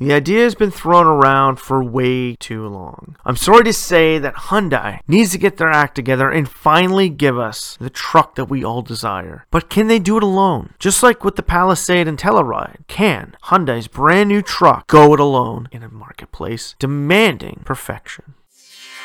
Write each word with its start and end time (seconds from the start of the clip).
The 0.00 0.12
idea 0.12 0.44
has 0.44 0.54
been 0.54 0.70
thrown 0.70 1.06
around 1.06 1.56
for 1.56 1.82
way 1.82 2.36
too 2.36 2.68
long. 2.68 3.16
I'm 3.24 3.34
sorry 3.34 3.64
to 3.64 3.72
say 3.72 4.18
that 4.18 4.34
Hyundai 4.34 5.00
needs 5.08 5.32
to 5.32 5.38
get 5.38 5.56
their 5.56 5.70
act 5.70 5.96
together 5.96 6.30
and 6.30 6.48
finally 6.48 7.08
give 7.08 7.36
us 7.36 7.76
the 7.80 7.90
truck 7.90 8.36
that 8.36 8.44
we 8.44 8.62
all 8.62 8.80
desire. 8.80 9.44
But 9.50 9.68
can 9.68 9.88
they 9.88 9.98
do 9.98 10.16
it 10.16 10.22
alone? 10.22 10.74
Just 10.78 11.02
like 11.02 11.24
with 11.24 11.34
the 11.34 11.42
Palisade 11.42 12.06
and 12.06 12.16
Telluride, 12.16 12.86
can 12.86 13.36
Hyundai's 13.46 13.88
brand 13.88 14.28
new 14.28 14.40
truck 14.40 14.86
go 14.86 15.14
it 15.14 15.20
alone 15.20 15.68
in 15.72 15.82
a 15.82 15.88
marketplace 15.88 16.76
demanding 16.78 17.62
perfection? 17.64 18.34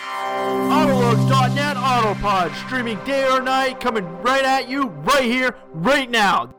Autolux.net 0.05 1.75
Autopod, 1.75 2.54
streaming 2.68 3.04
day 3.04 3.28
or 3.28 3.41
night, 3.41 3.80
coming 3.80 4.05
right 4.21 4.44
at 4.44 4.70
you, 4.70 4.86
right 4.86 5.23
here, 5.23 5.55
right 5.73 6.12
now. 6.12 6.54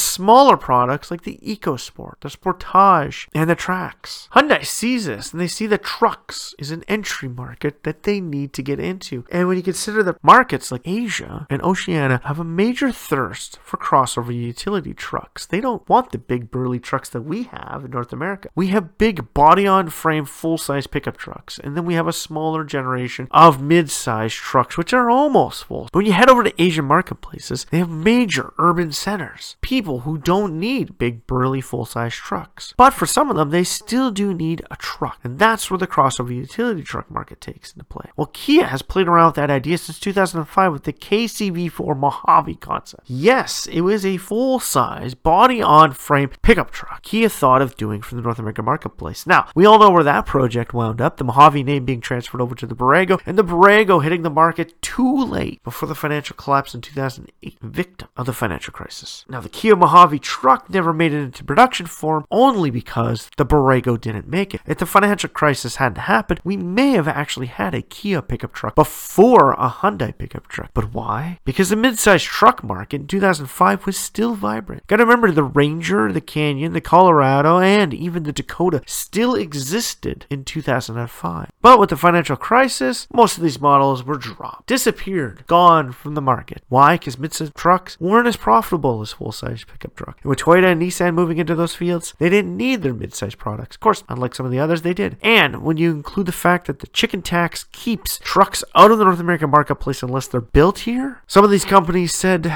smaller 0.44 0.56
products 0.58 1.10
like 1.10 1.22
the 1.22 1.38
EcoSport, 1.42 2.20
the 2.20 2.28
Sportage, 2.28 3.28
and 3.34 3.48
the 3.48 3.56
Trax. 3.56 4.28
Hyundai 4.30 4.62
sees 4.62 5.06
this 5.06 5.32
and 5.32 5.40
they 5.40 5.48
see 5.48 5.66
that 5.66 5.82
trucks 5.82 6.54
is 6.58 6.70
an 6.70 6.84
entry 6.86 7.30
market 7.30 7.82
that 7.84 8.02
they 8.02 8.20
need 8.20 8.52
to 8.52 8.62
get 8.62 8.78
into. 8.78 9.24
And 9.32 9.48
when 9.48 9.56
you 9.56 9.62
consider 9.62 10.02
that 10.02 10.22
markets 10.22 10.70
like 10.70 10.82
Asia 10.84 11.46
and 11.48 11.62
Oceania 11.62 12.20
have 12.24 12.38
a 12.38 12.44
major 12.44 12.92
thirst 12.92 13.58
for 13.62 13.78
crossover 13.78 14.34
utility 14.34 14.92
trucks. 14.92 15.46
They 15.46 15.62
don't 15.62 15.88
want 15.88 16.12
the 16.12 16.18
big 16.18 16.50
burly 16.50 16.78
trucks 16.78 17.08
that 17.10 17.22
we 17.22 17.44
have 17.44 17.82
in 17.82 17.92
North 17.92 18.12
America. 18.12 18.50
We 18.54 18.66
have 18.66 18.98
big 18.98 19.32
body 19.32 19.66
on 19.66 19.88
frame 19.88 20.26
full 20.26 20.58
size 20.58 20.86
pickup 20.86 21.16
trucks, 21.16 21.58
and 21.58 21.74
then 21.74 21.86
we 21.86 21.94
have 21.94 22.06
a 22.06 22.12
smaller 22.12 22.64
generation 22.64 23.28
of 23.30 23.62
mid 23.62 23.90
sized 23.90 24.36
trucks, 24.36 24.76
which 24.76 24.92
are 24.92 25.08
almost 25.08 25.64
full. 25.64 25.84
But 25.84 26.00
when 26.00 26.06
you 26.06 26.12
head 26.12 26.28
over 26.28 26.44
to 26.44 26.62
Asian 26.62 26.84
marketplaces, 26.84 27.64
they 27.70 27.78
have 27.78 27.88
major 27.88 28.52
urban 28.58 28.92
centers. 28.92 29.56
People 29.62 30.00
who 30.00 30.18
don't 30.24 30.58
need 30.58 30.98
big 30.98 31.26
burly 31.26 31.60
full 31.60 31.84
size 31.84 32.14
trucks. 32.14 32.74
But 32.76 32.92
for 32.94 33.06
some 33.06 33.30
of 33.30 33.36
them, 33.36 33.50
they 33.50 33.64
still 33.64 34.10
do 34.10 34.34
need 34.34 34.62
a 34.70 34.76
truck, 34.76 35.20
and 35.22 35.38
that's 35.38 35.70
where 35.70 35.78
the 35.78 35.86
crossover 35.86 36.34
utility 36.34 36.82
truck 36.82 37.10
market 37.10 37.40
takes 37.40 37.72
into 37.72 37.84
play. 37.84 38.10
Well, 38.16 38.30
Kia 38.32 38.64
has 38.64 38.82
played 38.82 39.08
around 39.08 39.26
with 39.26 39.34
that 39.36 39.50
idea 39.50 39.78
since 39.78 40.00
2005 40.00 40.72
with 40.72 40.84
the 40.84 40.92
KCV4 40.92 41.96
Mojave 41.96 42.56
concept. 42.56 43.04
Yes, 43.06 43.66
it 43.66 43.82
was 43.82 44.04
a 44.04 44.16
full 44.16 44.58
size 44.58 45.14
body 45.14 45.62
on 45.62 45.92
frame 45.92 46.30
pickup 46.42 46.70
truck 46.70 47.02
Kia 47.04 47.28
thought 47.28 47.62
of 47.62 47.76
doing 47.76 48.00
for 48.00 48.14
the 48.14 48.22
North 48.22 48.38
American 48.38 48.64
marketplace. 48.64 49.26
Now, 49.26 49.48
we 49.54 49.66
all 49.66 49.78
know 49.78 49.90
where 49.90 50.02
that 50.02 50.26
project 50.26 50.72
wound 50.72 51.00
up 51.00 51.18
the 51.18 51.24
Mojave 51.24 51.62
name 51.62 51.84
being 51.84 52.00
transferred 52.00 52.40
over 52.40 52.54
to 52.54 52.66
the 52.66 52.74
Borrego, 52.74 53.20
and 53.26 53.38
the 53.38 53.44
Borrego 53.44 54.02
hitting 54.02 54.22
the 54.22 54.30
market 54.30 54.80
too 54.80 55.24
late 55.24 55.62
before 55.62 55.88
the 55.88 55.94
financial 55.94 56.34
collapse 56.34 56.74
in 56.74 56.80
2008, 56.80 57.58
victim 57.60 58.08
of 58.16 58.26
the 58.26 58.32
financial 58.32 58.72
crisis. 58.72 59.24
Now, 59.28 59.40
the 59.40 59.48
Kia 59.48 59.76
Mojave 59.76 60.13
truck 60.18 60.70
never 60.70 60.92
made 60.92 61.12
it 61.12 61.22
into 61.22 61.44
production 61.44 61.86
form 61.86 62.24
only 62.30 62.70
because 62.70 63.30
the 63.36 63.46
Borrego 63.46 64.00
didn't 64.00 64.28
make 64.28 64.54
it. 64.54 64.60
If 64.66 64.78
the 64.78 64.86
financial 64.86 65.28
crisis 65.28 65.76
hadn't 65.76 66.02
happened, 66.02 66.40
we 66.44 66.56
may 66.56 66.92
have 66.92 67.08
actually 67.08 67.46
had 67.46 67.74
a 67.74 67.82
Kia 67.82 68.22
pickup 68.22 68.52
truck 68.52 68.74
before 68.74 69.52
a 69.52 69.68
Hyundai 69.68 70.16
pickup 70.16 70.48
truck. 70.48 70.70
But 70.74 70.92
why? 70.92 71.38
Because 71.44 71.70
the 71.70 71.76
mid-sized 71.76 72.24
truck 72.24 72.62
market 72.62 73.02
in 73.02 73.06
2005 73.06 73.86
was 73.86 73.98
still 73.98 74.34
vibrant. 74.34 74.86
Gotta 74.86 75.04
remember 75.04 75.30
the 75.30 75.42
Ranger, 75.42 76.12
the 76.12 76.20
Canyon, 76.20 76.72
the 76.72 76.80
Colorado, 76.80 77.58
and 77.58 77.92
even 77.94 78.22
the 78.22 78.32
Dakota 78.32 78.82
still 78.86 79.34
existed 79.34 80.26
in 80.30 80.44
2005. 80.44 81.50
But 81.60 81.78
with 81.78 81.90
the 81.90 81.96
financial 81.96 82.36
crisis, 82.36 83.06
most 83.12 83.36
of 83.36 83.42
these 83.42 83.60
models 83.60 84.04
were 84.04 84.16
dropped, 84.16 84.66
disappeared, 84.66 85.44
gone 85.46 85.92
from 85.92 86.14
the 86.14 86.22
market. 86.22 86.62
Why? 86.68 86.96
Because 86.96 87.18
mid-size 87.18 87.50
trucks 87.56 87.98
weren't 88.00 88.28
as 88.28 88.36
profitable 88.36 89.00
as 89.00 89.12
full-size 89.12 89.64
pickup 89.64 89.94
truck. 90.04 90.18
And 90.22 90.30
with 90.30 90.40
Toyota 90.40 90.72
and 90.72 90.82
Nissan 90.82 91.14
moving 91.14 91.38
into 91.38 91.54
those 91.54 91.74
fields, 91.74 92.14
they 92.18 92.28
didn't 92.28 92.56
need 92.56 92.82
their 92.82 92.94
mid-size 92.94 93.34
products. 93.34 93.76
Of 93.76 93.80
course, 93.80 94.04
unlike 94.08 94.34
some 94.34 94.46
of 94.46 94.52
the 94.52 94.58
others, 94.58 94.82
they 94.82 94.94
did. 94.94 95.16
And 95.22 95.62
when 95.62 95.76
you 95.76 95.90
include 95.90 96.26
the 96.26 96.32
fact 96.32 96.66
that 96.66 96.80
the 96.80 96.86
chicken 96.88 97.22
tax 97.22 97.64
keeps 97.72 98.18
trucks 98.18 98.62
out 98.74 98.90
of 98.90 98.98
the 98.98 99.04
North 99.04 99.20
American 99.20 99.50
marketplace 99.50 100.02
unless 100.02 100.26
they're 100.26 100.40
built 100.40 100.80
here, 100.80 101.22
some 101.26 101.44
of 101.44 101.50
these 101.50 101.64
companies 101.64 102.14
said, 102.14 102.52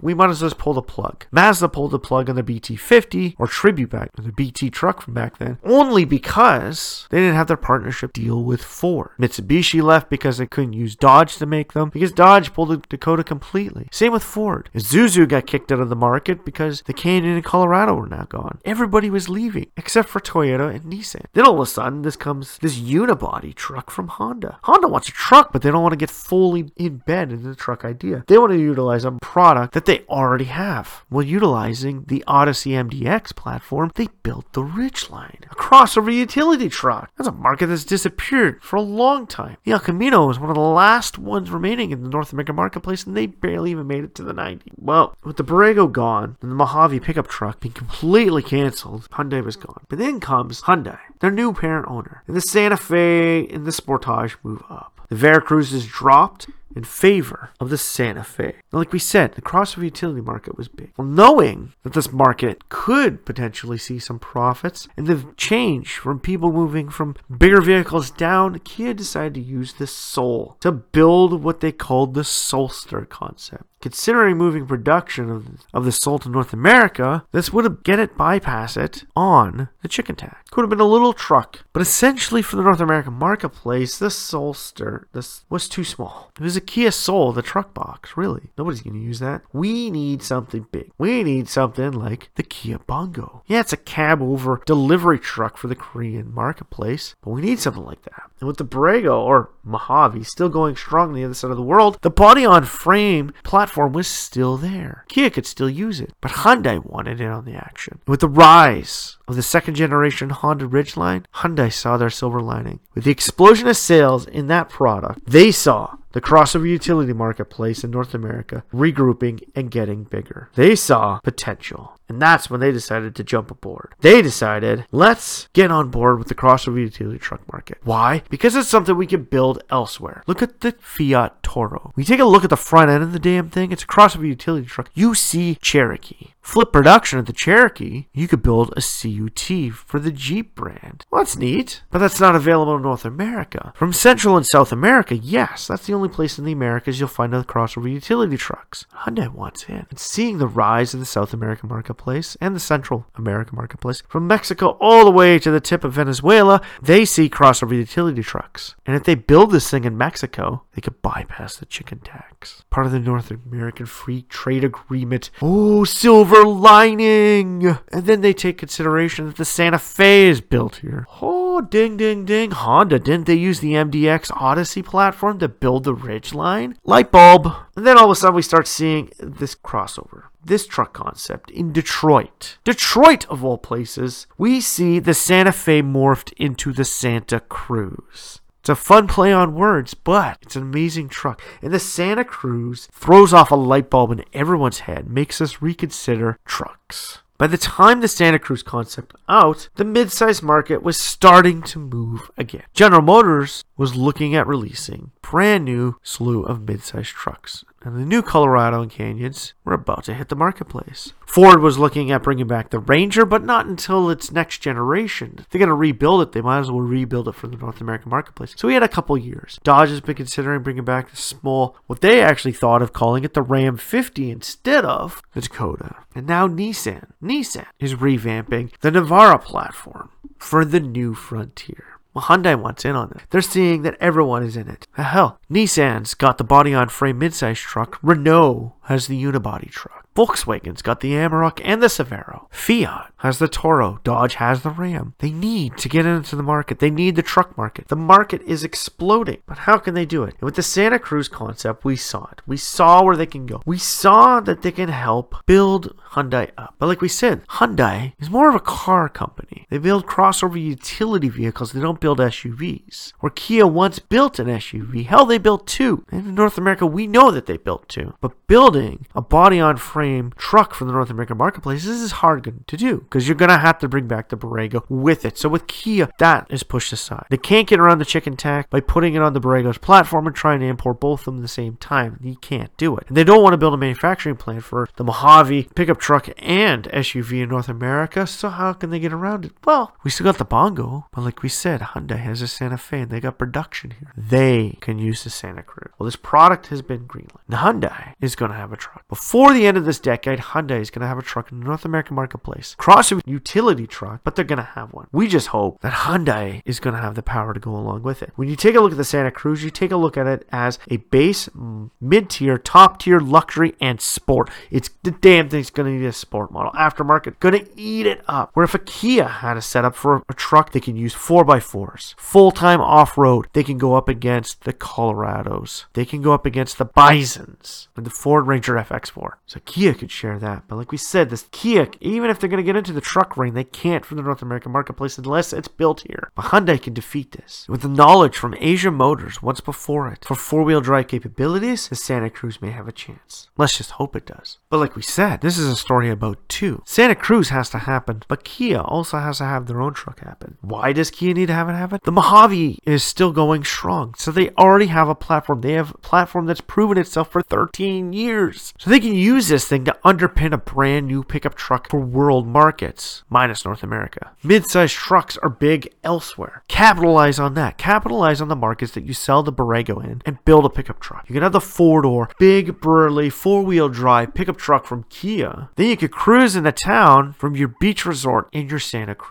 we 0.00 0.14
might 0.14 0.30
as 0.30 0.40
well 0.40 0.50
just 0.50 0.60
pull 0.60 0.74
the 0.74 0.82
plug. 0.82 1.26
Mazda 1.30 1.68
pulled 1.68 1.90
the 1.90 1.98
plug 1.98 2.28
on 2.28 2.36
the 2.36 2.42
BT50 2.42 3.34
or 3.38 3.46
Tribute 3.46 3.90
back, 3.90 4.10
the 4.16 4.32
BT 4.32 4.70
truck 4.70 5.02
from 5.02 5.14
back 5.14 5.38
then, 5.38 5.58
only 5.64 6.04
because 6.04 7.06
they 7.10 7.18
didn't 7.18 7.36
have 7.36 7.48
their 7.48 7.56
partnership 7.56 8.12
deal 8.12 8.42
with 8.42 8.62
Ford. 8.62 9.10
Mitsubishi 9.18 9.82
left 9.82 10.08
because 10.08 10.38
they 10.38 10.46
couldn't 10.46 10.72
use 10.72 10.96
Dodge 10.96 11.36
to 11.36 11.46
make 11.46 11.72
them, 11.72 11.90
because 11.90 12.12
Dodge 12.12 12.52
pulled 12.52 12.70
the 12.70 12.76
Dakota 12.88 13.24
completely. 13.24 13.88
Same 13.92 14.12
with 14.12 14.22
Ford. 14.22 14.70
Isuzu 14.74 15.28
got 15.28 15.46
kicked 15.46 15.72
out 15.72 15.80
of 15.80 15.88
the 15.88 15.96
market 15.96 16.44
because 16.44 16.82
the 16.82 16.92
Canyon 16.92 17.34
and 17.34 17.44
Colorado 17.44 17.94
were 17.94 18.06
now 18.06 18.26
gone. 18.28 18.58
Everybody 18.64 19.10
was 19.10 19.28
leaving 19.28 19.70
except 19.76 20.08
for 20.08 20.20
Toyota 20.20 20.74
and 20.74 20.84
Nissan. 20.84 21.24
Then 21.32 21.46
all 21.46 21.54
of 21.54 21.60
a 21.60 21.66
sudden, 21.66 22.02
this 22.02 22.16
comes 22.16 22.58
this 22.58 22.78
unibody 22.78 23.54
truck 23.54 23.90
from 23.90 24.08
Honda. 24.08 24.58
Honda 24.64 24.88
wants 24.88 25.08
a 25.08 25.12
truck, 25.12 25.52
but 25.52 25.62
they 25.62 25.70
don't 25.70 25.82
want 25.82 25.92
to 25.92 25.96
get 25.96 26.10
fully 26.10 26.70
in 26.76 26.98
bed 26.98 27.32
in 27.32 27.42
the 27.42 27.54
truck 27.54 27.84
idea. 27.84 28.24
They 28.26 28.38
want 28.38 28.52
to 28.52 28.58
utilize 28.58 29.04
a 29.04 29.12
product 29.12 29.76
that 29.80 29.86
they 29.86 30.04
already 30.10 30.44
have. 30.44 31.04
While 31.08 31.22
utilizing 31.22 32.04
the 32.06 32.22
Odyssey 32.26 32.72
MDX 32.72 33.34
platform, 33.34 33.90
they 33.94 34.08
built 34.22 34.52
the 34.52 34.60
Ridgeline, 34.60 35.50
a 35.50 35.54
crossover 35.54 36.14
utility 36.14 36.68
truck. 36.68 37.10
That's 37.16 37.28
a 37.28 37.32
market 37.32 37.68
that's 37.68 37.84
disappeared 37.84 38.62
for 38.62 38.76
a 38.76 38.82
long 38.82 39.26
time. 39.26 39.56
The 39.64 39.72
El 39.72 39.80
Camino 39.80 40.26
was 40.26 40.38
one 40.38 40.50
of 40.50 40.54
the 40.54 40.60
last 40.60 41.16
ones 41.18 41.50
remaining 41.50 41.92
in 41.92 42.02
the 42.02 42.10
North 42.10 42.30
American 42.30 42.56
marketplace, 42.56 43.04
and 43.04 43.16
they 43.16 43.24
barely 43.24 43.70
even 43.70 43.86
made 43.86 44.04
it 44.04 44.14
to 44.16 44.22
the 44.22 44.34
90s. 44.34 44.60
Well, 44.76 45.16
with 45.24 45.38
the 45.38 45.44
Borrego 45.44 45.90
gone 45.90 46.36
and 46.42 46.50
the 46.50 46.56
Mojave 46.56 47.00
pickup 47.00 47.28
truck 47.28 47.60
being 47.60 47.72
completely 47.72 48.42
canceled, 48.42 49.08
Hyundai 49.12 49.42
was 49.42 49.56
gone. 49.56 49.84
But 49.88 49.98
then 49.98 50.20
comes 50.20 50.62
Hyundai, 50.62 50.98
their 51.20 51.30
new 51.30 51.54
parent 51.54 51.88
owner, 51.88 52.22
and 52.26 52.36
the 52.36 52.42
Santa 52.42 52.76
Fe 52.76 53.46
and 53.46 53.64
the 53.64 53.70
Sportage 53.70 54.36
move 54.42 54.62
up. 54.68 55.00
The 55.08 55.16
Veracruz 55.16 55.72
is 55.72 55.86
dropped, 55.86 56.48
in 56.74 56.84
favor 56.84 57.50
of 57.58 57.70
the 57.70 57.78
Santa 57.78 58.24
Fe. 58.24 58.54
Now, 58.72 58.78
like 58.78 58.92
we 58.92 58.98
said, 58.98 59.32
the 59.32 59.42
crossover 59.42 59.84
utility 59.84 60.20
market 60.20 60.56
was 60.56 60.68
big. 60.68 60.92
Well, 60.96 61.06
knowing 61.06 61.72
that 61.82 61.92
this 61.92 62.12
market 62.12 62.68
could 62.68 63.24
potentially 63.24 63.78
see 63.78 63.98
some 63.98 64.18
profits 64.18 64.88
and 64.96 65.06
the 65.06 65.32
change 65.36 65.94
from 65.94 66.20
people 66.20 66.52
moving 66.52 66.88
from 66.88 67.16
bigger 67.36 67.60
vehicles 67.60 68.10
down, 68.10 68.58
Kia 68.60 68.94
decided 68.94 69.34
to 69.34 69.40
use 69.40 69.74
the 69.74 69.86
Soul 69.86 70.56
to 70.60 70.72
build 70.72 71.42
what 71.42 71.60
they 71.60 71.72
called 71.72 72.14
the 72.14 72.22
Soulster 72.22 73.08
concept. 73.08 73.64
Considering 73.80 74.36
moving 74.36 74.66
production 74.66 75.30
of, 75.30 75.46
of 75.72 75.86
the 75.86 75.92
Soul 75.92 76.18
to 76.18 76.28
North 76.28 76.52
America, 76.52 77.24
this 77.32 77.50
would 77.50 77.64
have 77.64 77.82
get 77.82 77.98
it 77.98 78.16
bypass 78.16 78.76
it 78.76 79.04
on 79.16 79.70
the 79.80 79.88
chicken 79.88 80.14
tax. 80.14 80.50
Could 80.50 80.62
have 80.62 80.70
been 80.70 80.80
a 80.80 80.84
little 80.84 81.14
truck, 81.14 81.64
but 81.72 81.80
essentially 81.80 82.42
for 82.42 82.56
the 82.56 82.62
North 82.62 82.80
American 82.80 83.14
marketplace, 83.14 83.98
the 83.98 84.08
Soulster 84.08 85.04
this 85.12 85.46
was 85.48 85.66
too 85.66 85.84
small. 85.84 86.30
It 86.38 86.42
was 86.42 86.58
a 86.60 86.64
Kia 86.64 86.90
Soul, 86.90 87.32
the 87.32 87.42
truck 87.42 87.72
box. 87.72 88.16
Really, 88.16 88.50
nobody's 88.58 88.82
going 88.82 88.94
to 88.94 89.00
use 89.00 89.18
that. 89.20 89.42
We 89.52 89.90
need 89.90 90.22
something 90.22 90.66
big. 90.70 90.90
We 90.98 91.22
need 91.22 91.48
something 91.48 91.92
like 91.92 92.30
the 92.34 92.42
Kia 92.42 92.78
Bongo. 92.80 93.42
Yeah, 93.46 93.60
it's 93.60 93.72
a 93.72 93.78
cab 93.78 94.20
over 94.20 94.60
delivery 94.66 95.18
truck 95.18 95.56
for 95.56 95.68
the 95.68 95.74
Korean 95.74 96.32
marketplace, 96.32 97.14
but 97.22 97.30
we 97.30 97.40
need 97.40 97.58
something 97.60 97.84
like 97.84 98.02
that. 98.02 98.24
And 98.40 98.46
with 98.46 98.58
the 98.58 98.64
Borrego 98.64 99.18
or 99.18 99.50
Mojave 99.64 100.24
still 100.24 100.48
going 100.48 100.76
strong 100.76 101.08
on 101.08 101.14
the 101.14 101.24
other 101.24 101.34
side 101.34 101.50
of 101.50 101.56
the 101.56 101.62
world, 101.62 101.98
the 102.02 102.10
body 102.10 102.44
on 102.44 102.64
frame 102.64 103.32
platform 103.42 103.92
was 103.92 104.06
still 104.06 104.56
there. 104.56 105.04
Kia 105.08 105.30
could 105.30 105.46
still 105.46 105.70
use 105.70 106.00
it, 106.00 106.12
but 106.20 106.32
Hyundai 106.32 106.84
wanted 106.84 107.20
in 107.20 107.28
on 107.28 107.44
the 107.46 107.54
action. 107.54 108.00
With 108.06 108.20
the 108.20 108.28
rise 108.28 109.16
of 109.30 109.36
the 109.36 109.42
second 109.42 109.74
generation 109.74 110.30
Honda 110.30 110.66
Ridgeline, 110.66 111.24
Hyundai 111.36 111.72
saw 111.72 111.96
their 111.96 112.10
silver 112.10 112.40
lining. 112.40 112.80
With 112.94 113.04
the 113.04 113.10
explosion 113.10 113.68
of 113.68 113.76
sales 113.76 114.26
in 114.26 114.48
that 114.48 114.68
product, 114.68 115.20
they 115.26 115.50
saw 115.52 115.96
the 116.12 116.20
crossover 116.20 116.68
utility 116.68 117.12
marketplace 117.12 117.84
in 117.84 117.90
North 117.90 118.14
America 118.14 118.64
regrouping 118.72 119.40
and 119.54 119.70
getting 119.70 120.04
bigger. 120.04 120.50
They 120.54 120.74
saw 120.74 121.20
potential, 121.20 121.98
and 122.10 122.20
that's 122.20 122.50
when 122.50 122.58
they 122.58 122.72
decided 122.72 123.14
to 123.14 123.24
jump 123.24 123.52
aboard. 123.52 123.94
They 124.00 124.20
decided, 124.20 124.84
let's 124.90 125.48
get 125.52 125.70
on 125.70 125.90
board 125.90 126.18
with 126.18 126.26
the 126.26 126.34
crossover 126.34 126.78
utility 126.78 127.20
truck 127.20 127.40
market. 127.52 127.78
Why? 127.84 128.24
Because 128.28 128.56
it's 128.56 128.68
something 128.68 128.96
we 128.96 129.06
can 129.06 129.22
build 129.22 129.62
elsewhere. 129.70 130.24
Look 130.26 130.42
at 130.42 130.60
the 130.60 130.72
Fiat 130.72 131.42
Toro. 131.44 131.92
We 131.94 132.04
take 132.04 132.18
a 132.18 132.24
look 132.24 132.42
at 132.42 132.50
the 132.50 132.56
front 132.56 132.90
end 132.90 133.04
of 133.04 133.12
the 133.12 133.20
damn 133.20 133.48
thing, 133.48 133.70
it's 133.70 133.84
a 133.84 133.86
crossover 133.86 134.26
utility 134.26 134.66
truck. 134.66 134.90
You 134.92 135.14
see 135.14 135.54
Cherokee. 135.62 136.32
Flip 136.40 136.72
production 136.72 137.18
of 137.18 137.26
the 137.26 137.32
Cherokee, 137.32 138.06
you 138.12 138.26
could 138.26 138.42
build 138.42 138.72
a 138.76 138.80
CUT 138.80 139.72
for 139.72 140.00
the 140.00 140.10
Jeep 140.10 140.54
brand. 140.54 141.04
Well, 141.10 141.22
that's 141.22 141.36
neat, 141.36 141.82
but 141.90 141.98
that's 141.98 142.18
not 142.18 142.34
available 142.34 142.74
in 142.76 142.82
North 142.82 143.04
America. 143.04 143.72
From 143.76 143.92
Central 143.92 144.36
and 144.36 144.46
South 144.46 144.72
America, 144.72 145.14
yes, 145.16 145.68
that's 145.68 145.86
the 145.86 145.92
only 145.92 146.08
place 146.08 146.38
in 146.38 146.44
the 146.44 146.52
Americas 146.52 146.98
you'll 146.98 147.08
find 147.08 147.34
other 147.34 147.44
crossover 147.44 147.92
utility 147.92 148.36
trucks. 148.36 148.86
Hyundai 149.04 149.28
wants 149.28 149.68
in. 149.68 149.86
And 149.90 149.98
seeing 149.98 150.38
the 150.38 150.48
rise 150.48 150.94
of 150.94 151.00
the 151.00 151.06
South 151.06 151.34
American 151.34 151.68
marketplace 152.00 152.36
and 152.40 152.56
the 152.56 152.60
Central 152.60 153.06
American 153.16 153.56
marketplace, 153.56 154.02
from 154.08 154.26
Mexico 154.26 154.76
all 154.80 155.04
the 155.04 155.10
way 155.10 155.38
to 155.38 155.50
the 155.50 155.60
tip 155.60 155.84
of 155.84 155.92
Venezuela, 155.92 156.60
they 156.82 157.04
see 157.04 157.28
crossover 157.28 157.74
utility 157.74 158.22
trucks. 158.22 158.74
And 158.86 158.96
if 158.96 159.04
they 159.04 159.14
build 159.14 159.50
this 159.50 159.70
thing 159.70 159.84
in 159.84 159.98
Mexico, 159.98 160.64
they 160.74 160.80
could 160.80 161.02
bypass 161.02 161.56
the 161.56 161.66
chicken 161.66 162.00
tax. 162.00 162.64
Part 162.70 162.86
of 162.86 162.92
the 162.92 162.98
North 162.98 163.30
American 163.30 163.86
Free 163.86 164.22
Trade 164.22 164.64
Agreement. 164.64 165.30
Oh, 165.42 165.84
silver 165.84 166.44
lining! 166.44 167.66
And 167.92 168.06
then 168.06 168.22
they 168.22 168.32
take 168.32 168.56
consideration 168.56 169.26
that 169.26 169.36
the 169.36 169.44
Santa 169.44 169.78
Fe 169.78 170.28
is 170.28 170.40
built 170.40 170.76
here. 170.76 171.06
Oh, 171.20 171.60
ding, 171.60 171.98
ding, 171.98 172.24
ding. 172.24 172.52
Honda, 172.52 172.98
didn't 172.98 173.26
they 173.26 173.34
use 173.34 173.60
the 173.60 173.74
MDX 173.74 174.30
Odyssey 174.34 174.82
platform 174.82 175.38
to 175.40 175.48
build 175.48 175.84
the 175.84 175.94
Ridgeline? 175.94 176.76
Light 176.84 177.10
bulb. 177.10 177.52
And 177.80 177.86
then 177.86 177.96
all 177.96 178.04
of 178.04 178.10
a 178.10 178.14
sudden 178.14 178.36
we 178.36 178.42
start 178.42 178.68
seeing 178.68 179.10
this 179.18 179.54
crossover 179.54 180.24
this 180.44 180.66
truck 180.66 180.92
concept 180.92 181.50
in 181.50 181.72
Detroit. 181.72 182.58
Detroit, 182.62 183.26
of 183.30 183.42
all 183.42 183.56
places, 183.56 184.26
we 184.36 184.60
see 184.60 184.98
the 184.98 185.14
Santa 185.14 185.50
Fe 185.50 185.80
morphed 185.80 186.34
into 186.34 186.74
the 186.74 186.84
Santa 186.84 187.40
Cruz. 187.40 188.42
It's 188.58 188.68
a 188.68 188.74
fun 188.74 189.08
play 189.08 189.32
on 189.32 189.54
words, 189.54 189.94
but 189.94 190.36
it's 190.42 190.56
an 190.56 190.62
amazing 190.62 191.08
truck. 191.08 191.40
And 191.62 191.72
the 191.72 191.78
Santa 191.78 192.22
Cruz 192.22 192.86
throws 192.92 193.32
off 193.32 193.50
a 193.50 193.54
light 193.54 193.88
bulb 193.88 194.10
in 194.12 194.26
everyone's 194.34 194.80
head, 194.80 195.08
makes 195.08 195.40
us 195.40 195.62
reconsider 195.62 196.38
trucks. 196.44 197.20
By 197.40 197.46
the 197.46 197.56
time 197.56 198.02
the 198.02 198.06
Santa 198.06 198.38
Cruz 198.38 198.62
concept 198.62 199.16
out, 199.26 199.70
the 199.76 199.84
midsize 199.84 200.42
market 200.42 200.82
was 200.82 201.00
starting 201.00 201.62
to 201.62 201.78
move 201.78 202.30
again. 202.36 202.64
General 202.74 203.00
Motors 203.00 203.64
was 203.78 203.96
looking 203.96 204.34
at 204.34 204.46
releasing 204.46 205.12
brand 205.22 205.64
new 205.64 205.96
slew 206.02 206.42
of 206.42 206.58
midsize 206.58 207.06
trucks 207.06 207.64
and 207.82 207.96
the 207.96 208.04
new 208.04 208.22
Colorado 208.22 208.82
and 208.82 208.90
Canyons 208.90 209.54
were 209.64 209.72
about 209.72 210.04
to 210.04 210.14
hit 210.14 210.28
the 210.28 210.36
marketplace. 210.36 211.12
Ford 211.26 211.60
was 211.60 211.78
looking 211.78 212.10
at 212.10 212.22
bringing 212.22 212.46
back 212.46 212.70
the 212.70 212.78
Ranger, 212.78 213.24
but 213.24 213.44
not 213.44 213.66
until 213.66 214.10
its 214.10 214.32
next 214.32 214.58
generation. 214.58 215.36
If 215.38 215.48
they're 215.48 215.60
going 215.60 215.68
to 215.68 215.74
rebuild 215.74 216.22
it, 216.22 216.32
they 216.32 216.40
might 216.40 216.60
as 216.60 216.70
well 216.70 216.80
rebuild 216.80 217.28
it 217.28 217.34
for 217.34 217.46
the 217.46 217.56
North 217.56 217.80
American 217.80 218.10
marketplace. 218.10 218.54
So 218.56 218.68
we 218.68 218.74
had 218.74 218.82
a 218.82 218.88
couple 218.88 219.16
years. 219.16 219.58
Dodge 219.62 219.90
has 219.90 220.00
been 220.00 220.16
considering 220.16 220.62
bringing 220.62 220.84
back 220.84 221.10
the 221.10 221.16
small, 221.16 221.76
what 221.86 222.00
they 222.00 222.20
actually 222.20 222.52
thought 222.52 222.82
of 222.82 222.92
calling 222.92 223.24
it 223.24 223.34
the 223.34 223.42
Ram 223.42 223.76
50 223.76 224.30
instead 224.30 224.84
of 224.84 225.22
the 225.32 225.40
Dakota. 225.40 225.96
And 226.14 226.26
now 226.26 226.48
Nissan. 226.48 227.12
Nissan 227.30 227.66
is 227.78 227.94
revamping 227.94 228.72
the 228.80 228.90
Navara 228.90 229.40
platform 229.40 230.10
for 230.36 230.64
the 230.64 230.80
new 230.80 231.14
frontier. 231.14 231.84
Well, 232.12 232.24
Hyundai 232.24 232.60
wants 232.60 232.84
in 232.84 232.96
on 232.96 233.12
it. 233.12 233.22
They're 233.30 233.40
seeing 233.40 233.82
that 233.82 233.96
everyone 234.00 234.42
is 234.42 234.56
in 234.56 234.66
it. 234.66 234.88
Hell, 234.94 235.38
Nissan's 235.48 236.14
got 236.14 236.38
the 236.38 236.44
body 236.44 236.74
on 236.74 236.88
frame 236.88 237.20
midsize 237.20 237.58
truck. 237.58 238.00
Renault 238.02 238.74
has 238.86 239.06
the 239.06 239.22
unibody 239.22 239.70
truck. 239.70 240.08
Volkswagen's 240.20 240.82
got 240.82 241.00
the 241.00 241.12
Amarok 241.12 241.62
and 241.64 241.82
the 241.82 241.86
Saveiro. 241.86 242.44
Fiat 242.50 243.10
has 243.20 243.38
the 243.38 243.48
Toro. 243.48 244.00
Dodge 244.04 244.34
has 244.34 244.60
the 244.60 244.68
Ram. 244.68 245.14
They 245.20 245.30
need 245.30 245.78
to 245.78 245.88
get 245.88 246.04
into 246.04 246.36
the 246.36 246.42
market. 246.42 246.78
They 246.78 246.90
need 246.90 247.16
the 247.16 247.22
truck 247.22 247.56
market. 247.56 247.88
The 247.88 247.96
market 247.96 248.42
is 248.42 248.62
exploding. 248.62 249.38
But 249.46 249.60
how 249.60 249.78
can 249.78 249.94
they 249.94 250.04
do 250.04 250.24
it? 250.24 250.34
And 250.34 250.42
with 250.42 250.56
the 250.56 250.62
Santa 250.62 250.98
Cruz 250.98 251.26
concept, 251.26 251.86
we 251.86 251.96
saw 251.96 252.28
it. 252.32 252.42
We 252.46 252.58
saw 252.58 253.02
where 253.02 253.16
they 253.16 253.24
can 253.24 253.46
go. 253.46 253.62
We 253.64 253.78
saw 253.78 254.40
that 254.40 254.60
they 254.60 254.72
can 254.72 254.90
help 254.90 255.36
build 255.46 255.96
Hyundai 256.10 256.50
up. 256.58 256.74
But 256.78 256.88
like 256.88 257.00
we 257.00 257.08
said, 257.08 257.46
Hyundai 257.48 258.12
is 258.18 258.28
more 258.28 258.50
of 258.50 258.54
a 258.54 258.60
car 258.60 259.08
company. 259.08 259.49
They 259.70 259.78
build 259.78 260.06
crossover 260.06 260.60
utility 260.60 261.28
vehicles. 261.28 261.72
They 261.72 261.80
don't 261.80 262.00
build 262.00 262.18
SUVs. 262.18 263.12
Where 263.20 263.30
Kia 263.30 263.66
once 263.66 264.00
built 264.00 264.38
an 264.38 264.48
SUV. 264.48 265.06
Hell, 265.06 265.24
they 265.24 265.38
built 265.38 265.66
two. 265.66 266.04
And 266.10 266.26
in 266.26 266.34
North 266.34 266.58
America, 266.58 266.86
we 266.86 267.06
know 267.06 267.30
that 267.30 267.46
they 267.46 267.56
built 267.56 267.88
two. 267.88 268.14
But 268.20 268.46
building 268.48 269.06
a 269.14 269.22
body 269.22 269.60
on 269.60 269.76
frame 269.76 270.32
truck 270.36 270.74
for 270.74 270.84
the 270.84 270.92
North 270.92 271.08
American 271.08 271.38
marketplace, 271.38 271.84
this 271.84 272.00
is 272.00 272.12
hard 272.12 272.66
to 272.66 272.76
do 272.76 272.98
because 272.98 273.28
you're 273.28 273.36
going 273.36 273.50
to 273.50 273.58
have 273.58 273.78
to 273.78 273.88
bring 273.88 274.08
back 274.08 274.28
the 274.28 274.36
Borrego 274.36 274.82
with 274.88 275.24
it. 275.24 275.38
So 275.38 275.48
with 275.48 275.68
Kia, 275.68 276.10
that 276.18 276.46
is 276.50 276.64
pushed 276.64 276.92
aside. 276.92 277.26
They 277.30 277.36
can't 277.36 277.68
get 277.68 277.78
around 277.78 277.98
the 277.98 278.04
chicken 278.04 278.36
tax 278.36 278.68
by 278.70 278.80
putting 278.80 279.14
it 279.14 279.22
on 279.22 279.34
the 279.34 279.40
Borrego's 279.40 279.78
platform 279.78 280.26
and 280.26 280.34
trying 280.34 280.60
to 280.60 280.66
import 280.66 280.98
both 280.98 281.20
of 281.20 281.24
them 281.26 281.36
at 281.36 281.42
the 281.42 281.48
same 281.48 281.76
time. 281.76 282.18
You 282.20 282.34
can't 282.36 282.76
do 282.76 282.96
it. 282.96 283.04
And 283.06 283.16
they 283.16 283.24
don't 283.24 283.42
want 283.42 283.52
to 283.52 283.58
build 283.58 283.74
a 283.74 283.76
manufacturing 283.76 284.36
plant 284.36 284.64
for 284.64 284.88
the 284.96 285.04
Mojave 285.04 285.68
pickup 285.76 285.98
truck 285.98 286.28
and 286.38 286.84
SUV 286.88 287.42
in 287.42 287.48
North 287.48 287.68
America. 287.68 288.26
So 288.26 288.48
how 288.48 288.72
can 288.72 288.90
they 288.90 288.98
get 288.98 289.12
around 289.12 289.44
it? 289.44 289.52
Well, 289.64 289.94
we 290.02 290.10
still 290.10 290.24
got 290.24 290.38
the 290.38 290.44
Bongo, 290.44 291.06
but 291.12 291.22
like 291.22 291.42
we 291.42 291.48
said, 291.48 291.80
Hyundai 291.80 292.18
has 292.18 292.40
a 292.40 292.48
Santa 292.48 292.78
Fe 292.78 293.02
and 293.02 293.10
they 293.10 293.20
got 293.20 293.38
production 293.38 293.92
here. 293.92 294.12
They 294.16 294.78
can 294.80 294.98
use 294.98 295.22
the 295.24 295.30
Santa 295.30 295.62
Cruz. 295.62 295.92
Well, 295.98 296.06
this 296.06 296.16
product 296.16 296.68
has 296.68 296.80
been 296.82 297.06
greenlit. 297.06 297.36
Now, 297.48 297.58
Hyundai 297.58 298.14
is 298.20 298.34
going 298.36 298.50
to 298.50 298.56
have 298.56 298.72
a 298.72 298.76
truck. 298.76 299.06
Before 299.08 299.52
the 299.52 299.66
end 299.66 299.76
of 299.76 299.84
this 299.84 299.98
decade, 299.98 300.38
Hyundai 300.38 300.80
is 300.80 300.90
going 300.90 301.02
to 301.02 301.08
have 301.08 301.18
a 301.18 301.22
truck 301.22 301.52
in 301.52 301.60
the 301.60 301.66
North 301.66 301.84
American 301.84 302.16
marketplace. 302.16 302.74
Crossover 302.78 303.20
utility 303.26 303.86
truck, 303.86 304.22
but 304.24 304.34
they're 304.34 304.44
going 304.44 304.58
to 304.58 304.62
have 304.62 304.92
one. 304.92 305.08
We 305.12 305.28
just 305.28 305.48
hope 305.48 305.80
that 305.82 305.92
Hyundai 305.92 306.62
is 306.64 306.80
going 306.80 306.94
to 306.96 307.02
have 307.02 307.14
the 307.14 307.22
power 307.22 307.52
to 307.52 307.60
go 307.60 307.74
along 307.74 308.02
with 308.02 308.22
it. 308.22 308.32
When 308.36 308.48
you 308.48 308.56
take 308.56 308.74
a 308.74 308.80
look 308.80 308.92
at 308.92 308.98
the 308.98 309.04
Santa 309.04 309.30
Cruz, 309.30 309.62
you 309.62 309.70
take 309.70 309.90
a 309.90 309.96
look 309.96 310.16
at 310.16 310.26
it 310.26 310.46
as 310.50 310.78
a 310.90 310.96
base, 310.98 311.48
mm, 311.48 311.90
mid 312.00 312.30
tier, 312.30 312.56
top 312.56 313.00
tier 313.00 313.20
luxury 313.20 313.74
and 313.80 314.00
sport. 314.00 314.48
It's 314.70 314.90
the 315.02 315.10
damn 315.10 315.48
thing's 315.48 315.70
going 315.70 315.92
to 315.92 315.98
need 315.98 316.06
a 316.06 316.12
sport 316.12 316.50
model. 316.50 316.72
Aftermarket, 316.72 317.40
going 317.40 317.64
to 317.64 317.70
eat 317.78 318.06
it 318.06 318.22
up. 318.26 318.50
Where 318.54 318.64
if 318.64 318.74
a 318.74 318.78
Kia 318.78 319.28
had 319.50 319.56
a 319.56 319.62
setup 319.62 319.94
for 319.94 320.22
a 320.28 320.34
truck, 320.34 320.72
they 320.72 320.80
can 320.80 320.96
use 320.96 321.14
4x4s. 321.14 322.14
Full 322.18 322.52
time 322.52 322.80
off 322.80 323.18
road, 323.18 323.48
they 323.52 323.64
can 323.64 323.76
go 323.76 323.94
up 323.94 324.08
against 324.08 324.64
the 324.64 324.72
Colorados. 324.72 325.84
They 325.92 326.04
can 326.04 326.22
go 326.22 326.32
up 326.32 326.46
against 326.46 326.78
the 326.78 326.84
Bisons 326.84 327.88
and 327.96 328.06
the 328.06 328.10
Ford 328.10 328.46
Ranger 328.46 328.74
FX4. 328.74 329.32
So 329.46 329.60
Kia 329.64 329.90
Kia 329.90 329.94
could 329.94 330.10
share 330.10 330.38
that. 330.38 330.64
But 330.68 330.76
like 330.76 330.92
we 330.92 330.98
said, 330.98 331.30
this 331.30 331.48
Kia, 331.50 331.88
even 332.00 332.30
if 332.30 332.38
they're 332.38 332.50
going 332.50 332.62
to 332.62 332.66
get 332.66 332.76
into 332.76 332.92
the 332.92 333.00
truck 333.00 333.36
ring, 333.36 333.54
they 333.54 333.64
can't 333.64 334.04
from 334.04 334.18
the 334.18 334.22
North 334.22 334.42
American 334.42 334.72
marketplace 334.72 335.18
unless 335.18 335.52
it's 335.52 335.68
built 335.68 336.04
here. 336.06 336.30
But 336.34 336.46
Hyundai 336.46 336.80
can 336.80 336.94
defeat 336.94 337.32
this. 337.32 337.66
With 337.68 337.82
the 337.82 337.88
knowledge 337.88 338.36
from 338.36 338.54
Asia 338.58 338.90
Motors 338.90 339.42
once 339.42 339.60
before 339.60 340.12
it 340.12 340.24
for 340.24 340.34
four 340.34 340.62
wheel 340.62 340.80
drive 340.80 341.08
capabilities, 341.08 341.88
the 341.88 341.96
Santa 341.96 342.30
Cruz 342.30 342.62
may 342.62 342.70
have 342.70 342.88
a 342.88 342.92
chance. 342.92 343.48
Let's 343.56 343.76
just 343.76 343.92
hope 343.92 344.14
it 344.14 344.26
does. 344.26 344.58
But 344.68 344.78
like 344.78 344.96
we 344.96 345.02
said, 345.02 345.40
this 345.40 345.58
is 345.58 345.66
a 345.66 345.76
story 345.76 346.10
about 346.10 346.46
two. 346.48 346.82
Santa 346.84 347.14
Cruz 347.14 347.48
has 347.48 347.70
to 347.70 347.78
happen, 347.78 348.22
but 348.28 348.44
Kia 348.44 348.80
also 348.80 349.18
has 349.18 349.39
to 349.40 349.46
have 349.46 349.66
their 349.66 349.80
own 349.80 349.94
truck 349.94 350.20
happen. 350.20 350.56
Why 350.60 350.92
does 350.92 351.10
Kia 351.10 351.34
need 351.34 351.46
to 351.46 351.54
have 351.54 351.68
it 351.68 351.72
happen? 351.72 351.98
The 352.04 352.12
Mojave 352.12 352.78
is 352.84 353.02
still 353.02 353.32
going 353.32 353.64
strong, 353.64 354.14
so 354.16 354.30
they 354.30 354.50
already 354.50 354.86
have 354.86 355.08
a 355.08 355.14
platform. 355.14 355.60
They 355.60 355.72
have 355.72 355.90
a 355.90 355.98
platform 355.98 356.46
that's 356.46 356.60
proven 356.60 356.98
itself 356.98 357.32
for 357.32 357.42
13 357.42 358.12
years. 358.12 358.72
So 358.78 358.90
they 358.90 359.00
can 359.00 359.14
use 359.14 359.48
this 359.48 359.66
thing 359.66 359.84
to 359.86 359.96
underpin 360.04 360.52
a 360.52 360.58
brand 360.58 361.06
new 361.06 361.24
pickup 361.24 361.54
truck 361.54 361.90
for 361.90 362.00
world 362.00 362.46
markets, 362.46 363.24
minus 363.28 363.64
North 363.64 363.82
America. 363.82 364.32
Mid-sized 364.42 364.94
trucks 364.94 365.36
are 365.38 365.48
big 365.48 365.92
elsewhere. 366.04 366.62
Capitalize 366.68 367.38
on 367.38 367.54
that. 367.54 367.78
Capitalize 367.78 368.40
on 368.40 368.48
the 368.48 368.56
markets 368.56 368.92
that 368.92 369.04
you 369.04 369.14
sell 369.14 369.42
the 369.42 369.52
Borrego 369.52 370.04
in 370.04 370.22
and 370.26 370.44
build 370.44 370.64
a 370.64 370.70
pickup 370.70 371.00
truck. 371.00 371.28
You 371.28 371.34
can 371.34 371.42
have 371.42 371.52
the 371.52 371.60
four-door, 371.60 372.30
big, 372.38 372.80
burly, 372.80 373.30
four-wheel 373.30 373.88
drive 373.88 374.34
pickup 374.34 374.58
truck 374.58 374.84
from 374.84 375.04
Kia. 375.08 375.70
Then 375.76 375.88
you 375.88 375.96
could 375.96 376.12
cruise 376.12 376.56
into 376.56 376.72
town 376.72 377.32
from 377.32 377.56
your 377.56 377.68
beach 377.80 378.04
resort 378.04 378.48
in 378.52 378.68
your 378.68 378.78
Santa 378.78 379.14
Cruz. 379.14 379.29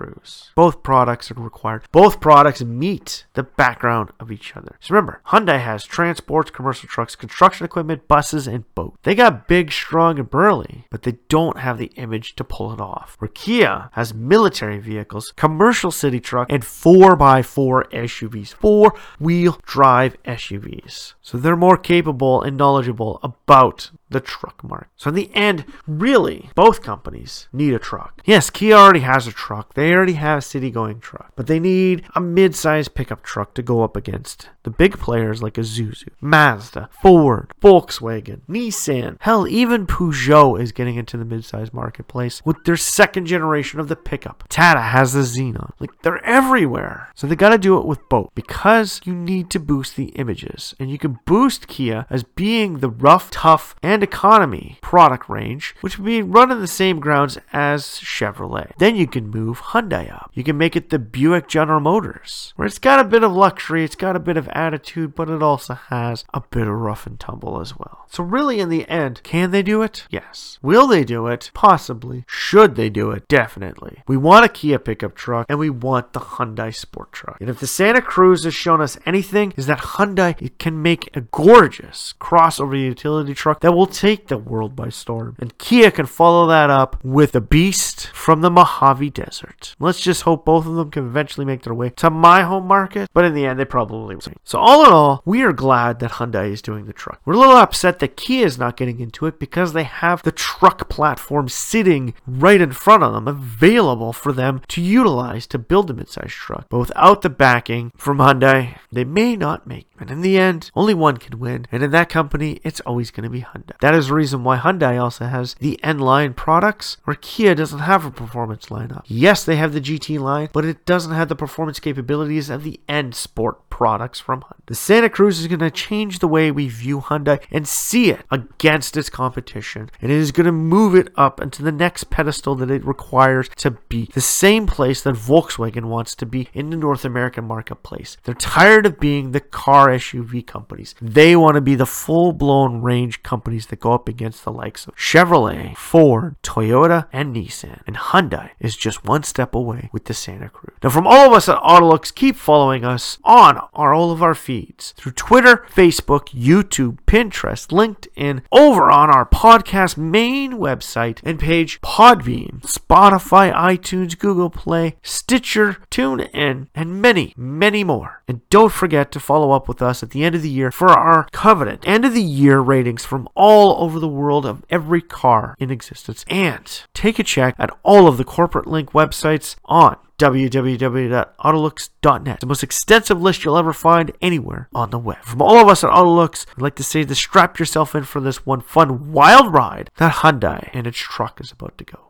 Both 0.56 0.84
products 0.84 1.32
are 1.32 1.36
required. 1.36 1.84
Both 1.92 2.20
products 2.20 2.64
meet 2.64 3.26
the 3.34 3.44
background 3.44 4.12
of 4.20 4.32
each 4.32 4.56
other. 4.56 4.76
So 4.80 4.94
remember, 4.94 5.22
Hyundai 5.28 5.60
has 5.60 5.84
transports, 5.86 6.52
commercial 6.52 6.88
trucks, 6.88 7.16
construction 7.16 7.66
equipment, 7.66 8.08
buses, 8.08 8.48
and 8.48 8.64
boats. 8.76 8.98
They 9.04 9.16
got 9.16 9.48
big, 9.48 9.72
strong, 9.72 10.20
and 10.20 10.30
burly, 10.30 10.86
but 10.90 11.04
they 11.04 11.18
don't 11.28 11.60
have 11.60 11.78
the 11.78 11.92
image 11.96 12.36
to 12.36 12.44
pull 12.44 12.74
it 12.74 12.82
off. 12.82 13.16
Where 13.20 13.30
Kia 13.30 13.90
has 13.94 14.14
military 14.14 14.80
vehicles, 14.80 15.34
commercial 15.36 15.92
city 15.92 16.20
truck, 16.20 16.52
and 16.52 16.64
4x4 16.64 17.90
SUVs, 17.92 18.54
four 18.54 18.94
wheel 19.20 19.60
drive 19.66 20.22
SUVs. 20.24 21.14
So 21.22 21.38
they're 21.38 21.56
more 21.56 21.78
capable 21.78 22.42
and 22.42 22.58
knowledgeable 22.58 23.20
about 23.24 23.92
the 24.10 24.20
truck 24.20 24.64
market. 24.64 24.90
So 24.96 25.10
in 25.10 25.16
the 25.16 25.34
end, 25.36 25.66
really, 25.88 26.50
both 26.56 26.82
companies 26.82 27.48
need 27.54 27.74
a 27.74 27.80
truck. 27.80 28.22
Yes, 28.26 28.50
Kia 28.50 28.76
already 28.76 29.02
has 29.02 29.28
a 29.28 29.32
truck. 29.32 29.74
They 29.74 29.89
already 29.94 30.14
have 30.14 30.40
a 30.40 30.42
city-going 30.42 31.00
truck. 31.00 31.34
But 31.36 31.48
they 31.48 31.60
need 31.60 32.04
a 32.16 32.22
mid-sized 32.22 32.94
pickup 32.94 33.24
truck 33.24 33.54
to 33.56 33.62
go 33.62 33.84
up 33.84 33.96
against 33.96 34.50
the 34.64 34.70
big 34.70 34.98
players 35.00 35.42
like 35.42 35.56
Isuzu, 35.56 36.10
Mazda, 36.22 36.90
Ford, 37.02 37.52
Volkswagen, 37.62 38.42
Nissan. 38.48 39.18
Hell, 39.22 39.48
even 39.48 39.88
Peugeot 39.88 40.60
is 40.62 40.72
getting 40.72 40.96
into 40.96 41.18
the 41.18 41.26
mid-sized 41.26 41.74
marketplace 41.74 42.42
with 42.46 42.64
their 42.66 42.78
second 42.78 43.26
generation 43.26 43.80
of 43.80 43.88
the 43.88 43.96
pickup. 43.96 44.44
Tata 44.50 44.82
has 44.82 45.14
the 45.14 45.22
Xenon. 45.22 45.72
Like 45.80 46.02
they're 46.02 46.24
everywhere. 46.26 47.10
So 47.16 47.28
they 47.28 47.36
got 47.36 47.50
to 47.50 47.58
do 47.58 47.78
it 47.78 47.86
with 47.86 48.08
both 48.10 48.30
because 48.36 49.02
you 49.06 49.14
need 49.14 49.50
to 49.52 49.60
boost 49.60 49.96
the 49.96 50.10
images. 50.10 50.76
And 50.80 50.90
you 50.90 50.98
can 50.98 51.20
boost 51.26 51.68
Kia 51.68 52.06
as 52.10 52.24
being 52.24 52.80
the 52.80 52.90
rough, 52.90 53.32
tough, 53.32 53.76
and 53.82 54.04
economy 54.04 54.78
product 54.82 55.30
range, 55.30 55.76
which 55.82 55.98
would 55.98 56.06
be 56.06 56.22
run 56.22 56.52
on 56.52 56.60
the 56.60 56.68
same 56.68 57.00
grounds 57.00 57.38
as 57.54 57.84
Chevrolet. 57.84 58.72
Then 58.78 58.96
you 58.96 59.08
can 59.08 59.30
move 59.30 59.60
Hyundai 59.70 60.12
up. 60.12 60.32
You 60.34 60.44
can 60.44 60.58
make 60.58 60.76
it 60.76 60.90
the 60.90 60.98
Buick 60.98 61.48
General 61.48 61.80
Motors, 61.80 62.54
where 62.56 62.66
it's 62.66 62.80
got 62.80 63.00
a 63.00 63.04
bit 63.04 63.24
of 63.24 63.32
luxury, 63.32 63.84
it's 63.84 63.96
got 63.96 64.16
a 64.16 64.20
bit 64.20 64.36
of 64.36 64.50
attitude, 64.50 65.14
but 65.14 65.30
it 65.30 65.44
also 65.44 65.76
has 65.76 66.26
a 66.34 66.42
bit 66.50 66.68
of 66.68 66.74
rough 66.74 67.06
and 67.06 67.20
tumble 67.20 67.62
as 67.62 67.78
well. 67.78 68.06
So 68.10 68.24
really 68.24 68.60
in 68.60 68.70
the 68.70 68.88
end, 68.90 69.22
can 69.22 69.52
they 69.52 69.62
do 69.62 69.84
it? 69.84 70.08
Yes. 70.10 70.58
Will 70.64 70.88
they 70.88 71.04
do 71.04 71.28
it? 71.28 71.52
Possibly. 71.54 72.26
Should 72.28 72.76
they 72.76 72.90
do 72.90 73.12
it? 73.12 73.28
Definitely. 73.28 74.02
We 74.08 74.18
want 74.18 74.46
a 74.46 74.50
Kia 74.50 74.80
pickup 74.80 75.14
truck 75.14 75.46
and 75.48 75.60
we 75.60 75.70
want 75.70 76.14
the 76.14 76.20
Hyundai 76.20 76.74
sport 76.74 77.12
truck. 77.12 77.38
And 77.40 77.50
if 77.50 77.60
the 77.60 77.68
Santa 77.68 78.02
Cruz 78.02 78.46
has 78.46 78.56
shown 78.56 78.82
us 78.82 78.98
anything, 79.06 79.54
is 79.56 79.68
that 79.68 79.80
Hyundai 79.80 80.58
can 80.58 80.82
make 80.82 81.16
a 81.16 81.22
gorgeous 81.22 82.16
crossover 82.20 82.80
utility 82.80 83.36
truck 83.36 83.62
that 83.62 83.74
will 83.74 83.86
take 83.86 84.28
the 84.28 84.38
world 84.40 84.76
by 84.76 84.90
storm. 84.90 85.36
And 85.38 85.58
Kia 85.60 85.92
can 85.92 86.08
follow 86.08 86.48
that 86.48 86.72
up 86.72 87.04
with 87.04 87.36
a 87.36 87.42
beast 87.42 88.08
from 88.08 88.42
the 88.42 88.50
Mojave 88.50 89.12
Desert. 89.12 89.59
Let's 89.80 90.00
just 90.00 90.24
hope 90.24 90.46
both 90.46 90.66
of 90.66 90.76
them 90.76 90.92
can 90.92 91.08
eventually 91.08 91.46
make 91.46 91.64
their 91.64 91.74
way 91.74 91.90
to 91.92 92.10
my 92.10 92.44
home 92.44 92.68
market, 92.68 93.10
but 93.14 93.26
in 93.26 93.34
the 93.34 93.46
end, 93.46 93.60
they 93.60 93.66
probably 93.66 94.00
won't. 94.00 94.20
So, 94.44 94.60
all 94.60 94.86
in 94.86 94.92
all, 94.92 95.22
we 95.26 95.44
are 95.44 95.54
glad 95.54 96.00
that 96.00 96.14
Hyundai 96.14 96.52
is 96.52 96.62
doing 96.62 96.86
the 96.86 96.94
truck. 96.94 97.22
We're 97.26 97.36
a 97.36 97.38
little 97.38 97.56
upset 97.56 98.00
that 98.00 98.18
Kia 98.18 98.46
is 98.46 98.58
not 98.58 98.78
getting 98.78 99.00
into 99.00 99.26
it 99.26 99.40
because 99.40 99.74
they 99.74 99.84
have 99.84 100.24
the 100.24 100.32
truck 100.32 100.90
platform 100.90 101.48
sitting 101.50 102.14
right 102.26 102.62
in 102.62 102.72
front 102.72 103.04
of 103.04 103.14
them, 103.14 103.28
available 103.28 104.14
for 104.14 104.34
them 104.34 104.62
to 104.70 104.82
utilize 104.82 105.48
to 105.48 105.60
build 105.60 105.90
a 105.90 105.94
midsize 105.94 106.30
truck. 106.30 106.68
But 106.70 106.80
without 106.80 107.22
the 107.22 107.30
backing 107.30 107.92
from 107.96 108.18
Hyundai, 108.18 108.78
they 108.92 109.04
may 109.04 109.36
not 109.36 109.68
make. 109.68 109.88
And 110.00 110.10
in 110.10 110.22
the 110.22 110.38
end, 110.38 110.72
only 110.76 110.94
one 110.94 111.18
can 111.18 111.40
win. 111.40 111.68
And 111.72 111.84
in 111.84 111.92
that 111.92 112.10
company, 112.10 112.60
it's 112.64 112.80
always 112.82 113.12
going 113.12 113.24
to 113.26 113.30
be 113.30 113.42
Hyundai. 113.42 113.78
That 113.82 113.94
is 113.96 114.08
the 114.08 114.14
reason 114.14 114.44
why 114.44 114.58
Hyundai 114.58 115.02
also 115.02 115.26
has 115.26 115.56
the 115.56 115.82
N 115.84 116.00
line 116.00 116.34
products, 116.34 116.98
where 117.04 117.18
Kia 117.20 117.56
doesn't 117.56 117.80
have 117.80 118.06
a 118.06 118.12
performance 118.12 118.68
lineup. 118.68 119.04
Yes, 119.06 119.44
they 119.50 119.58
have 119.58 119.74
the 119.74 119.82
GT 119.82 120.20
line, 120.20 120.50
but 120.54 120.64
it 120.64 120.86
doesn't 120.86 121.14
have 121.14 121.28
the 121.28 121.36
performance 121.36 121.80
capabilities 121.80 122.50
of 122.50 122.64
the 122.64 122.80
N 122.88 123.12
Sport 123.12 123.70
products 123.70 124.20
from 124.20 124.42
Hyundai. 124.42 124.60
The 124.68 124.76
Santa 124.76 125.10
Cruz 125.10 125.40
is 125.40 125.48
going 125.48 125.62
to 125.62 125.72
change 125.72 126.20
the 126.20 126.28
way 126.28 126.52
we 126.52 126.68
view 126.68 127.00
Hyundai 127.00 127.42
and 127.50 127.66
see 127.66 128.12
it 128.12 128.26
against 128.30 128.98
its 128.98 129.10
competition. 129.10 129.90
And 130.02 130.12
it 130.12 130.18
is 130.18 130.32
going 130.32 130.46
to 130.46 130.52
move 130.52 130.96
it 130.96 131.08
up 131.16 131.42
into 131.42 131.64
the 131.64 131.72
next 131.72 132.10
pedestal 132.10 132.56
that 132.56 132.70
it 132.70 132.86
requires 132.86 133.50
to 133.56 133.72
be 133.72 134.10
the 134.14 134.22
same 134.22 134.68
place 134.68 135.02
that 135.02 135.16
Volkswagen 135.16 135.86
wants 135.86 136.14
to 136.16 136.26
be 136.26 136.50
in 136.54 136.70
the 136.70 136.78
North 136.78 137.06
American 137.06 137.46
marketplace. 137.46 138.18
They're 138.26 138.36
tired 138.36 138.86
of 138.86 139.00
being 139.00 139.32
the 139.32 139.40
car 139.40 139.88
SUV 139.88 140.46
companies. 140.46 140.94
They 141.02 141.36
want 141.36 141.56
to 141.56 141.62
be 141.62 141.76
the 141.76 141.86
full 141.86 142.34
blown 142.34 142.82
range 142.82 143.24
companies 143.24 143.68
that 143.68 143.80
go 143.80 143.94
up 143.94 144.08
against 144.10 144.44
the 144.44 144.52
likes 144.52 144.86
of 144.86 144.96
Chevrolet, 144.96 145.76
Ford, 145.76 146.36
Toyota, 146.44 147.08
and 147.12 147.36
Nissan. 147.36 147.82
And 147.88 147.96
Hyundai 147.96 148.52
is 148.60 148.76
just 148.76 149.06
one 149.06 149.24
step 149.24 149.39
away 149.40 149.90
with 149.92 150.06
the 150.06 150.14
Santa 150.14 150.50
Cruz. 150.50 150.76
Now, 150.84 150.90
from 150.90 151.08
all 151.08 151.28
of 151.28 151.34
us 151.34 151.50
at 151.50 151.58
Autolux, 151.62 152.14
keep 152.14 152.36
following 152.36 152.86
us 152.86 153.18
on 153.24 153.60
our, 153.74 153.94
all 153.94 154.12
of 154.12 154.22
our 154.22 154.36
feeds 154.36 154.94
through 154.98 155.14
Twitter, 155.14 155.66
Facebook, 155.74 156.28
YouTube, 156.30 157.00
Pinterest, 157.06 157.68
LinkedIn, 157.68 158.42
over 158.52 158.92
on 158.92 159.10
our 159.10 159.26
podcast 159.26 159.98
main 159.98 160.54
website 160.54 161.20
and 161.24 161.40
page 161.40 161.82
Podbean, 161.82 162.62
Spotify, 162.62 163.54
iTunes, 163.54 164.18
Google 164.18 164.50
Play, 164.50 164.96
Stitcher, 165.02 165.78
TuneIn, 165.90 166.68
and 166.76 167.02
many, 167.02 167.34
many 167.38 167.84
more. 167.84 168.22
And 168.28 168.48
don't 168.50 168.72
forget 168.72 169.12
to 169.12 169.20
follow 169.20 169.52
up 169.52 169.68
with 169.68 169.82
us 169.82 170.04
at 170.04 170.12
the 170.12 170.24
end 170.24 170.36
of 170.36 170.42
the 170.42 170.50
year 170.50 170.72
for 170.72 170.90
our 170.90 171.28
coveted 171.32 171.84
end 171.86 172.06
of 172.06 172.14
the 172.14 172.22
year 172.22 172.60
ratings 172.60 173.06
from 173.06 173.28
all 173.36 173.84
over 173.84 174.00
the 174.00 174.08
world 174.08 174.46
of 174.46 174.64
every 174.70 175.02
car 175.02 175.56
in 175.60 175.72
existence. 175.72 176.24
And 176.30 176.84
take 176.94 177.20
a 177.20 177.24
check 177.24 177.56
at 177.58 177.76
all 177.84 178.08
of 178.08 178.18
the 178.18 178.24
corporate 178.24 178.68
link 178.68 178.92
websites 178.92 179.29
on 179.66 179.98
www.autolux.net. 180.20 182.40
The 182.40 182.46
most 182.46 182.64
extensive 182.64 183.22
list 183.22 183.46
you'll 183.46 183.58
ever 183.58 183.74
find 183.74 184.12
anywhere 184.22 184.68
on 184.74 184.90
the 184.90 185.00
web. 185.00 185.24
From 185.24 185.42
all 185.42 185.58
of 185.58 185.70
us 185.70 185.82
at 185.84 185.90
Autolux, 185.90 186.46
I'd 186.56 186.62
like 186.62 186.76
to 186.76 186.84
say 186.84 187.06
to 187.06 187.16
strap 187.16 187.58
yourself 187.58 187.96
in 187.96 188.04
for 188.04 188.20
this 188.20 188.46
one 188.46 188.62
fun 188.62 189.14
wild 189.14 189.54
ride 189.54 189.90
that 189.98 190.16
Hyundai 190.16 190.70
and 190.74 190.86
its 190.86 191.00
truck 191.00 191.40
is 191.40 191.52
about 191.52 191.78
to 191.78 191.86
go. 191.86 192.09